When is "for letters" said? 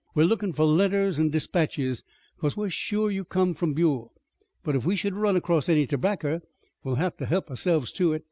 0.53-1.19